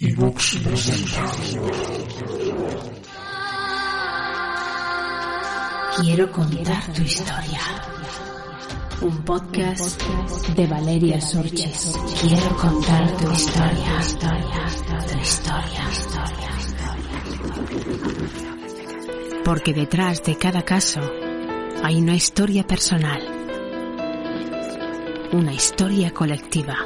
[0.00, 1.24] Evox presenta.
[6.00, 7.60] Quiero contar tu historia.
[9.02, 10.02] Un podcast
[10.56, 11.96] de Valeria Sorches.
[12.20, 14.66] Quiero contar tu historia, historia,
[15.06, 17.20] tu historia, historia, historia.
[19.44, 21.00] Porque detrás de cada caso
[21.84, 23.22] hay una historia personal.
[25.32, 26.78] Una historia colectiva.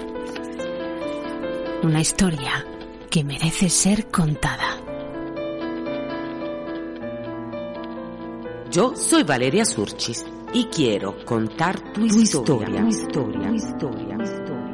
[1.82, 2.67] Una historia
[3.10, 4.76] que merece ser contada.
[8.70, 12.80] Yo soy Valeria Surchis y quiero contar tu, historia.
[12.82, 14.68] Tu historia, tu historia, tu historia.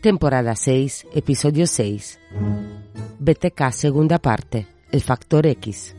[0.00, 2.77] Temporada 6, episodio 6.
[3.20, 5.96] BTK segunda parte, el factor X.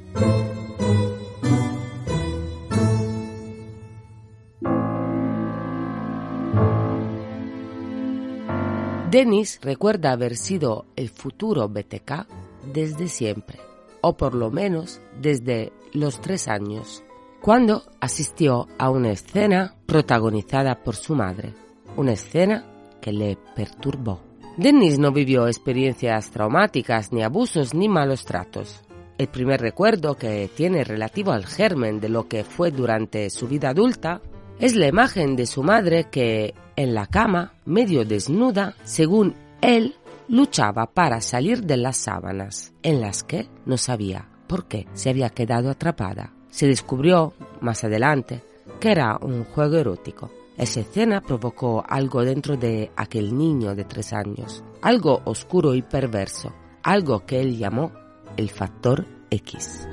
[9.11, 12.25] Dennis recuerda haber sido el futuro BTK
[12.71, 13.59] desde siempre,
[13.99, 17.03] o por lo menos desde los tres años,
[17.41, 21.53] cuando asistió a una escena protagonizada por su madre,
[21.97, 22.65] una escena
[23.01, 24.28] que le perturbó.
[24.57, 28.81] Dennis no vivió experiencias traumáticas, ni abusos, ni malos tratos.
[29.17, 33.69] El primer recuerdo que tiene relativo al germen de lo que fue durante su vida
[33.69, 34.21] adulta
[34.59, 39.95] es la imagen de su madre que, en la cama, medio desnuda, según él,
[40.29, 45.29] luchaba para salir de las sábanas, en las que no sabía por qué se había
[45.29, 46.33] quedado atrapada.
[46.49, 48.41] Se descubrió, más adelante,
[48.79, 50.31] que era un juego erótico.
[50.59, 56.53] Esa escena provocó algo dentro de aquel niño de tres años, algo oscuro y perverso,
[56.83, 57.93] algo que él llamó
[58.35, 59.87] el factor X.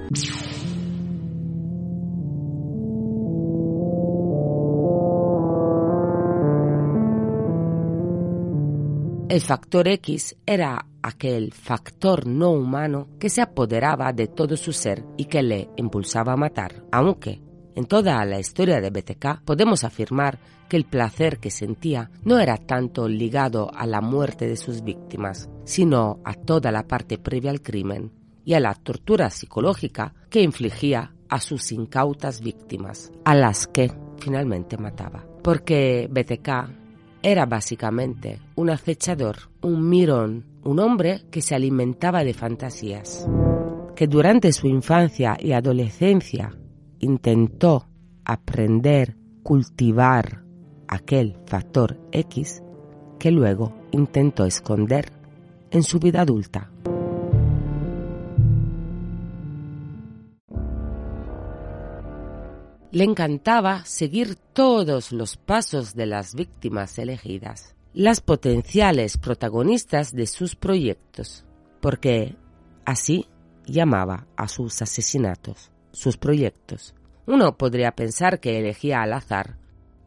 [9.28, 15.05] El factor X era aquel factor no humano que se apoderaba de todo su ser
[15.16, 17.46] y que le impulsaba a matar, aunque
[17.76, 20.38] en toda la historia de BTK podemos afirmar
[20.69, 25.50] que el placer que sentía no era tanto ligado a la muerte de sus víctimas,
[25.64, 28.10] sino a toda la parte previa al crimen
[28.47, 34.78] y a la tortura psicológica que infligía a sus incautas víctimas, a las que finalmente
[34.78, 35.26] mataba.
[35.43, 36.48] Porque BTK
[37.22, 43.28] era básicamente un acechador, un mirón, un hombre que se alimentaba de fantasías,
[43.94, 46.56] que durante su infancia y adolescencia
[47.01, 47.87] intentó
[48.25, 50.45] aprender, cultivar
[50.89, 52.62] aquel factor X
[53.19, 55.11] que luego intentó esconder
[55.71, 56.71] en su vida adulta.
[62.93, 70.56] Le encantaba seguir todos los pasos de las víctimas elegidas, las potenciales protagonistas de sus
[70.56, 71.45] proyectos,
[71.81, 72.37] porque
[72.87, 73.27] así
[73.67, 76.95] llamaba a sus asesinatos, sus proyectos.
[77.27, 79.57] Uno podría pensar que elegía al azar,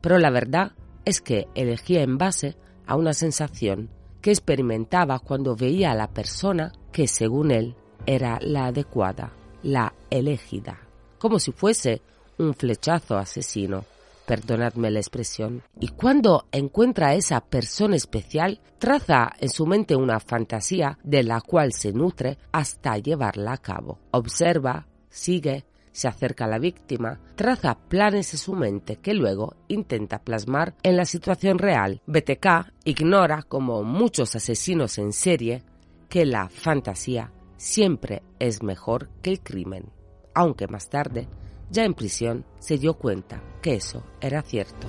[0.01, 0.73] pero la verdad
[1.03, 2.55] es que elegía en base
[2.85, 3.89] a una sensación
[4.21, 9.33] que experimentaba cuando veía a la persona que según él era la adecuada,
[9.63, 10.79] la elegida,
[11.17, 12.03] como si fuese
[12.37, 13.83] un flechazo asesino,
[14.27, 20.19] perdonadme la expresión, y cuando encuentra a esa persona especial, traza en su mente una
[20.19, 23.97] fantasía de la cual se nutre hasta llevarla a cabo.
[24.11, 25.65] Observa, sigue,
[25.99, 30.95] se acerca a la víctima, traza planes en su mente que luego intenta plasmar en
[30.95, 32.01] la situación real.
[32.07, 35.61] BTK ignora, como muchos asesinos en serie,
[36.07, 39.91] que la fantasía siempre es mejor que el crimen,
[40.33, 41.27] aunque más tarde
[41.69, 44.87] ya en prisión, se dio cuenta que eso era cierto.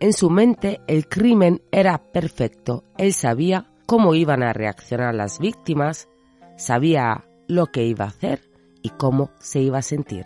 [0.00, 2.84] En su mente el crimen era perfecto.
[2.96, 6.08] Él sabía cómo iban a reaccionar las víctimas,
[6.56, 8.50] sabía lo que iba a hacer
[8.82, 10.24] y cómo se iba a sentir.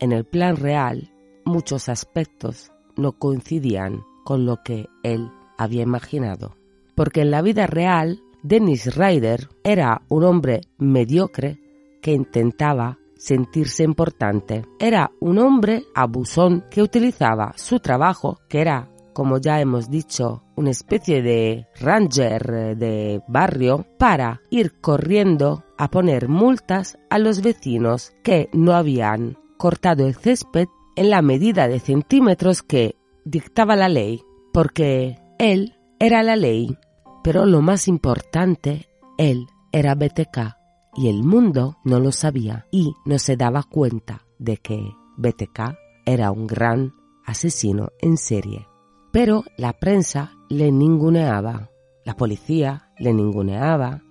[0.00, 1.12] En el plan real,
[1.44, 6.56] muchos aspectos no coincidían con lo que él había imaginado.
[6.96, 11.60] Porque en la vida real, Dennis Ryder era un hombre mediocre
[12.02, 14.64] que intentaba sentirse importante.
[14.80, 20.70] Era un hombre abusón que utilizaba su trabajo, que era como ya hemos dicho, una
[20.70, 28.50] especie de ranger de barrio para ir corriendo a poner multas a los vecinos que
[28.52, 30.66] no habían cortado el césped
[30.96, 34.22] en la medida de centímetros que dictaba la ley,
[34.52, 36.76] porque él era la ley,
[37.22, 40.56] pero lo más importante, él era BTK
[40.96, 46.30] y el mundo no lo sabía y no se daba cuenta de que BTK era
[46.30, 46.94] un gran
[47.24, 48.68] asesino en serie.
[49.14, 51.70] Pero la prensa le ninguneaba,
[52.04, 54.02] la policía le ninguneaba,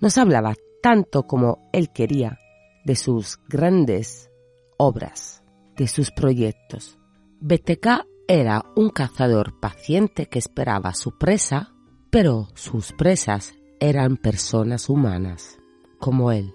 [0.00, 2.38] nos hablaba tanto como él quería
[2.84, 4.30] de sus grandes
[4.78, 5.42] obras,
[5.76, 6.96] de sus proyectos.
[7.40, 11.74] BTK era un cazador paciente que esperaba su presa,
[12.12, 15.58] pero sus presas eran personas humanas,
[15.98, 16.54] como él,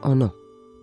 [0.00, 0.32] o no,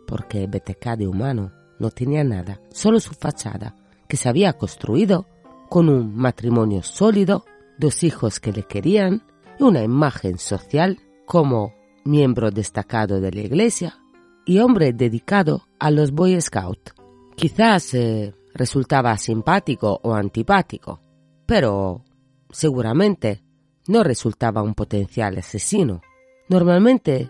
[0.06, 3.78] porque BTK de humano no tenía nada, solo su fachada,
[4.10, 5.26] que se había construido
[5.70, 7.46] con un matrimonio sólido,
[7.78, 9.24] dos hijos que le querían
[9.60, 11.74] y una imagen social como
[12.04, 13.98] miembro destacado de la iglesia
[14.46, 16.94] y hombre dedicado a los Boy Scouts.
[17.36, 21.02] Quizás eh, resultaba simpático o antipático,
[21.46, 22.04] pero
[22.50, 23.44] seguramente
[23.88, 26.02] no resultaba un potencial asesino.
[26.48, 27.30] Normalmente,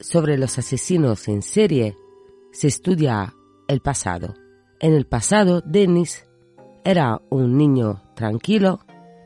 [0.00, 1.96] sobre los asesinos en serie
[2.52, 3.34] se estudia
[3.68, 4.34] el pasado.
[4.80, 6.25] En el pasado, Dennis
[6.86, 8.78] era un niño tranquilo,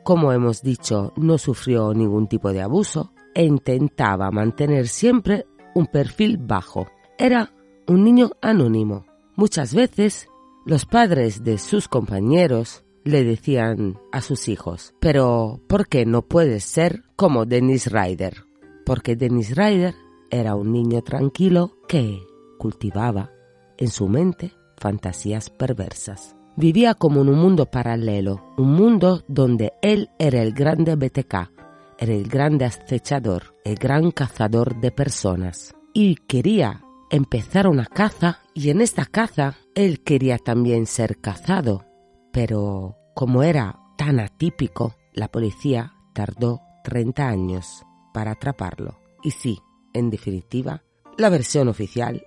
[0.03, 6.39] como hemos dicho, no sufrió ningún tipo de abuso e intentaba mantener siempre un perfil
[6.39, 6.87] bajo.
[7.19, 7.53] Era
[7.87, 9.05] un niño anónimo.
[9.35, 10.27] Muchas veces
[10.65, 16.63] los padres de sus compañeros le decían a sus hijos, pero ¿por qué no puedes
[16.63, 18.43] ser como Dennis Ryder?
[18.87, 19.93] Porque Dennis Ryder
[20.31, 22.23] era un niño tranquilo que
[22.57, 23.29] cultivaba
[23.77, 26.35] en su mente fantasías perversas.
[26.61, 31.49] Vivía como en un mundo paralelo, un mundo donde él era el grande BTK,
[31.97, 35.73] era el grande acechador, el gran cazador de personas.
[35.91, 41.83] Y quería empezar una caza y en esta caza él quería también ser cazado.
[42.31, 48.99] Pero como era tan atípico, la policía tardó 30 años para atraparlo.
[49.23, 49.57] Y sí,
[49.95, 50.83] en definitiva,
[51.17, 52.23] la versión oficial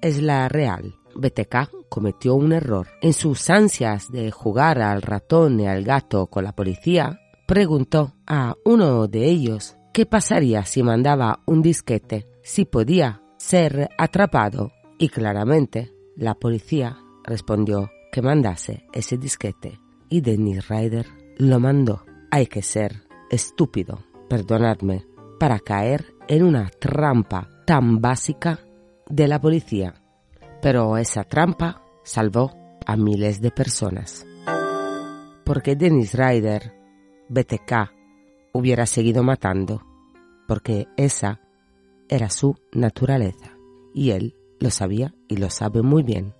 [0.00, 0.94] es la real.
[1.16, 2.88] BTK cometió un error.
[3.00, 8.54] En sus ansias de jugar al ratón y al gato con la policía, preguntó a
[8.64, 14.72] uno de ellos qué pasaría si mandaba un disquete, si podía ser atrapado.
[14.98, 19.80] Y claramente la policía respondió que mandase ese disquete.
[20.08, 21.06] Y Dennis Ryder
[21.38, 22.04] lo mandó.
[22.30, 25.06] Hay que ser estúpido, perdonadme,
[25.38, 28.60] para caer en una trampa tan básica
[29.08, 29.94] de la policía.
[30.64, 32.50] Pero esa trampa salvó
[32.86, 34.26] a miles de personas.
[35.44, 36.72] Porque Dennis Ryder,
[37.28, 37.92] BTK,
[38.54, 39.82] hubiera seguido matando,
[40.48, 41.42] porque esa
[42.08, 43.58] era su naturaleza,
[43.92, 46.32] y él lo sabía y lo sabe muy bien.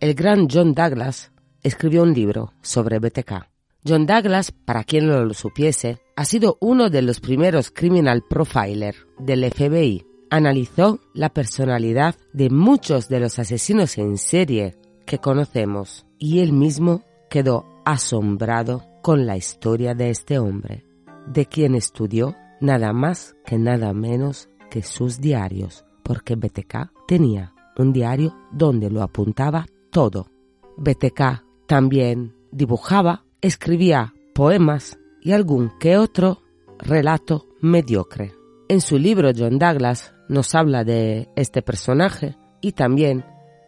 [0.00, 1.32] El gran John Douglas
[1.62, 3.48] escribió un libro sobre BTK.
[3.88, 8.96] John Douglas, para quien no lo supiese, ha sido uno de los primeros criminal profiler
[9.18, 10.11] del FBI.
[10.32, 17.02] Analizó la personalidad de muchos de los asesinos en serie que conocemos y él mismo
[17.28, 20.86] quedó asombrado con la historia de este hombre,
[21.26, 27.92] de quien estudió nada más que nada menos que sus diarios, porque BTK tenía un
[27.92, 30.28] diario donde lo apuntaba todo.
[30.78, 36.40] BTK también dibujaba, escribía poemas y algún que otro
[36.78, 38.32] relato mediocre.
[38.72, 43.24] En su libro John Douglas nos habla de este personaje y también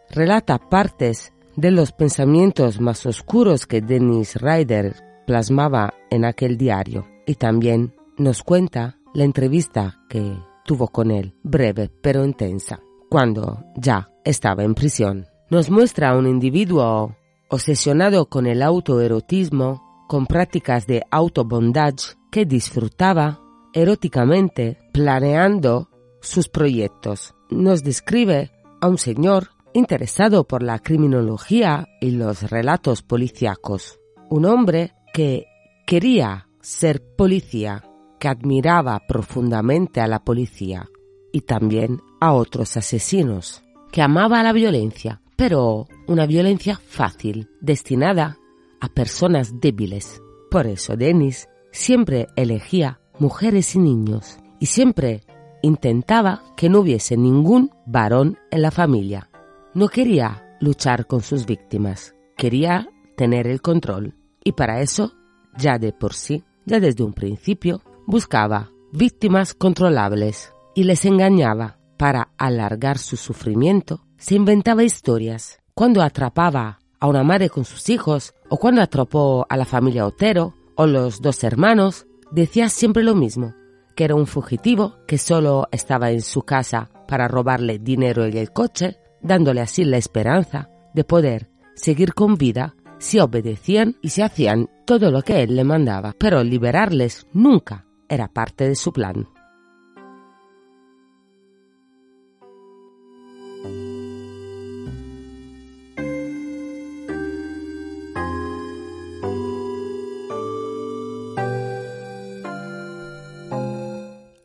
[0.09, 4.95] relata partes de los pensamientos más oscuros que Dennis Ryder
[5.27, 11.89] plasmaba en aquel diario y también nos cuenta la entrevista que tuvo con él, breve
[12.01, 12.79] pero intensa,
[13.09, 15.27] cuando ya estaba en prisión.
[15.49, 17.15] Nos muestra a un individuo
[17.49, 23.39] obsesionado con el autoerotismo, con prácticas de autobondage que disfrutaba
[23.73, 25.89] eróticamente planeando
[26.25, 27.35] sus proyectos.
[27.49, 28.51] Nos describe
[28.81, 33.99] a un señor interesado por la criminología y los relatos policíacos.
[34.29, 35.45] Un hombre que
[35.85, 37.83] quería ser policía,
[38.19, 40.89] que admiraba profundamente a la policía
[41.31, 48.37] y también a otros asesinos, que amaba la violencia, pero una violencia fácil, destinada
[48.79, 50.21] a personas débiles.
[50.49, 55.21] Por eso Dennis siempre elegía mujeres y niños y siempre
[55.65, 59.29] intentaba que no hubiese ningún varón en la familia.
[59.73, 65.13] No quería luchar con sus víctimas, quería tener el control y para eso
[65.57, 72.29] ya de por sí, ya desde un principio, buscaba víctimas controlables y les engañaba para
[72.37, 74.05] alargar su sufrimiento.
[74.17, 75.59] Se inventaba historias.
[75.73, 80.53] Cuando atrapaba a una madre con sus hijos o cuando atrapó a la familia Otero
[80.75, 83.53] o los dos hermanos, decía siempre lo mismo,
[83.95, 88.51] que era un fugitivo que solo estaba en su casa para robarle dinero y el
[88.51, 94.69] coche, dándole así la esperanza de poder seguir con vida si obedecían y si hacían
[94.85, 99.27] todo lo que él le mandaba, pero liberarles nunca era parte de su plan.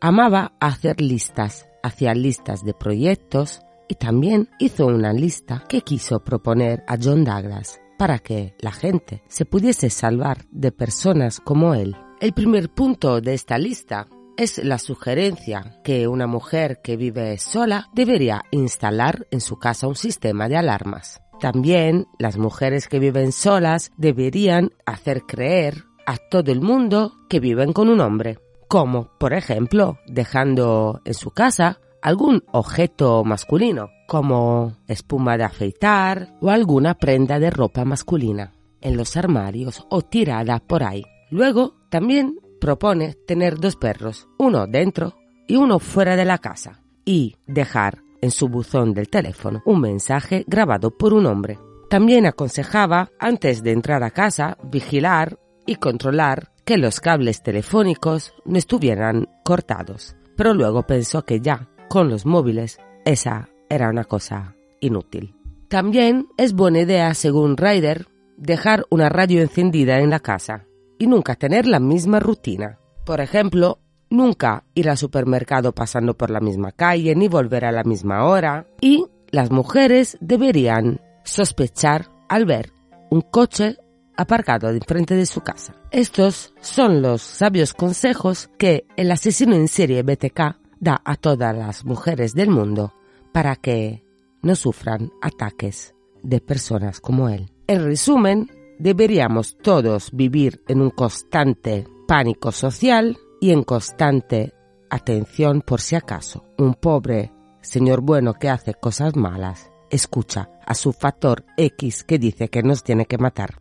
[0.03, 6.83] Amaba hacer listas, hacía listas de proyectos y también hizo una lista que quiso proponer
[6.87, 11.99] a John Douglas para que la gente se pudiese salvar de personas como él.
[12.19, 17.91] El primer punto de esta lista es la sugerencia que una mujer que vive sola
[17.93, 21.21] debería instalar en su casa un sistema de alarmas.
[21.41, 27.75] También las mujeres que viven solas deberían hacer creer a todo el mundo que viven
[27.75, 28.39] con un hombre
[28.71, 36.51] como por ejemplo dejando en su casa algún objeto masculino, como espuma de afeitar o
[36.51, 41.05] alguna prenda de ropa masculina, en los armarios o tirada por ahí.
[41.31, 45.17] Luego también propone tener dos perros, uno dentro
[45.49, 50.45] y uno fuera de la casa, y dejar en su buzón del teléfono un mensaje
[50.47, 51.59] grabado por un hombre.
[51.89, 58.57] También aconsejaba, antes de entrar a casa, vigilar y controlar que los cables telefónicos no
[58.57, 65.35] estuvieran cortados, pero luego pensó que ya, con los móviles, esa era una cosa inútil.
[65.67, 71.35] También es buena idea, según Ryder, dejar una radio encendida en la casa y nunca
[71.35, 72.79] tener la misma rutina.
[73.05, 77.83] Por ejemplo, nunca ir al supermercado pasando por la misma calle ni volver a la
[77.83, 78.69] misma hora.
[78.81, 82.71] Y las mujeres deberían sospechar al ver
[83.11, 83.77] un coche
[84.21, 85.75] aparcado frente de su casa.
[85.91, 91.85] Estos son los sabios consejos que el asesino en serie BTK da a todas las
[91.85, 92.93] mujeres del mundo
[93.33, 94.05] para que
[94.43, 97.51] no sufran ataques de personas como él.
[97.67, 104.53] En resumen, deberíamos todos vivir en un constante pánico social y en constante
[104.91, 110.93] atención por si acaso un pobre señor bueno que hace cosas malas escucha a su
[110.93, 113.60] factor X que dice que nos tiene que matar.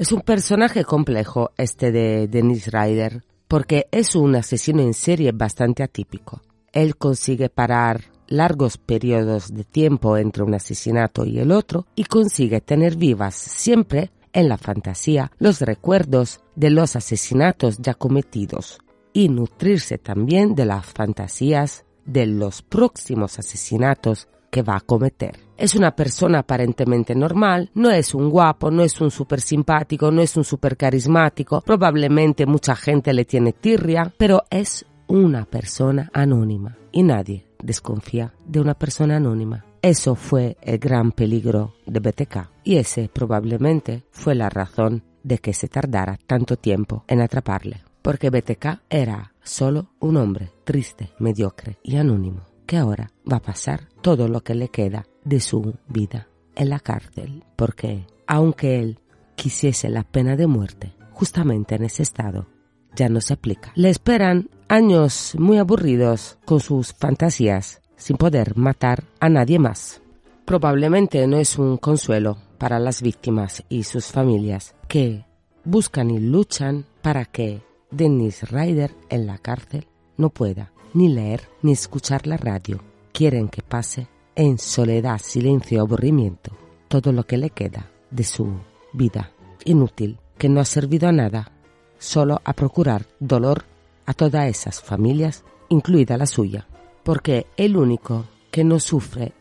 [0.00, 5.82] Es un personaje complejo este de Dennis Ryder, porque es un asesino en serie bastante
[5.82, 6.40] atípico.
[6.72, 12.62] Él consigue parar largos periodos de tiempo entre un asesinato y el otro y consigue
[12.62, 18.78] tener vivas siempre en la fantasía los recuerdos de los asesinatos ya cometidos
[19.12, 25.38] y nutrirse también de las fantasías de los próximos asesinatos que va a cometer.
[25.56, 30.22] Es una persona aparentemente normal, no es un guapo, no es un súper simpático, no
[30.22, 36.76] es un súper carismático, probablemente mucha gente le tiene tirria, pero es una persona anónima
[36.92, 39.64] y nadie desconfía de una persona anónima.
[39.82, 45.52] Eso fue el gran peligro de BTK y ese probablemente fue la razón de que
[45.52, 51.96] se tardara tanto tiempo en atraparle, porque BTK era solo un hombre triste, mediocre y
[51.96, 56.68] anónimo que ahora va a pasar todo lo que le queda de su vida en
[56.68, 59.00] la cárcel, porque aunque él
[59.34, 62.46] quisiese la pena de muerte, justamente en ese estado
[62.94, 63.72] ya no se aplica.
[63.74, 70.00] Le esperan años muy aburridos con sus fantasías, sin poder matar a nadie más.
[70.44, 75.26] Probablemente no es un consuelo para las víctimas y sus familias que
[75.64, 81.72] buscan y luchan para que Dennis Ryder en la cárcel no pueda ni leer ni
[81.72, 82.80] escuchar la radio.
[83.12, 86.56] Quieren que pase en soledad, silencio y aburrimiento
[86.88, 88.48] todo lo que le queda de su
[88.92, 89.32] vida
[89.64, 91.52] inútil, que no ha servido a nada,
[91.98, 93.64] solo a procurar dolor
[94.06, 96.66] a todas esas familias, incluida la suya,
[97.04, 99.32] porque el único que no sufre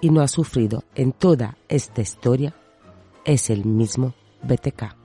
[0.00, 2.54] y no ha sufrido en toda esta historia
[3.24, 5.01] es el mismo BTK.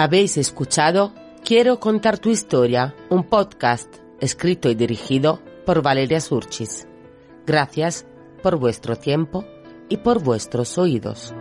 [0.00, 1.12] Habéis escuchado
[1.44, 6.88] Quiero contar tu historia, un podcast escrito y dirigido por Valeria Surchis.
[7.46, 8.06] Gracias
[8.42, 9.44] por vuestro tiempo
[9.90, 11.34] y por vuestros oídos.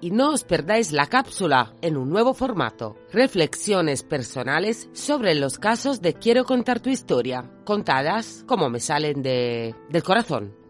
[0.00, 2.96] Y no os perdáis la cápsula en un nuevo formato.
[3.12, 9.74] Reflexiones personales sobre los casos de Quiero contar tu historia, contadas como me salen de,
[9.90, 10.61] del corazón.